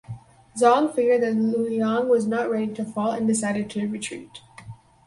Zhang 0.59 0.91
figured 0.95 1.21
that 1.21 1.33
Luoyang 1.35 2.07
was 2.07 2.25
not 2.25 2.49
ready 2.49 2.73
to 2.73 2.83
fall 2.83 3.11
and 3.11 3.27
decided 3.27 3.69
to 3.69 3.85
retreat. 3.87 4.41